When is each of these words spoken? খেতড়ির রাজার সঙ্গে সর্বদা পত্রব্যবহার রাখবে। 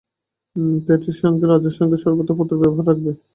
খেতড়ির 0.85 1.17
রাজার 1.51 1.75
সঙ্গে 1.79 1.97
সর্বদা 1.97 2.33
পত্রব্যবহার 2.39 2.87
রাখবে। 2.89 3.11